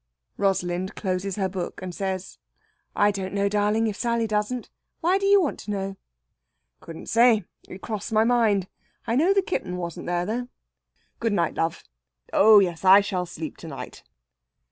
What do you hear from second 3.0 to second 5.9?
don't know, darling, if Sally doesn't. Why do you want to